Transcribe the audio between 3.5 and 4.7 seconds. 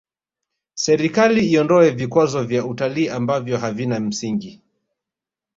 havina msingi